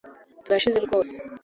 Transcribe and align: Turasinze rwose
Turasinze 0.43 0.79
rwose 0.85 1.13